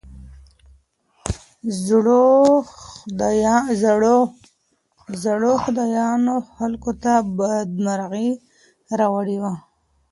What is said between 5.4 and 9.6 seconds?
خدايانو خلګو ته بدمرغي راوړې وه.